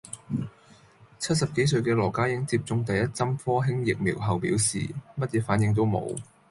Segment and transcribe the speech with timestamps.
[1.19, 4.79] 七十幾歲嘅羅家英接種第一針科興疫苗後表示：
[5.15, 6.17] 乜嘢反應都冇